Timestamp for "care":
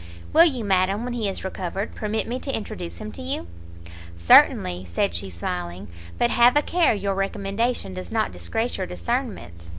6.63-6.95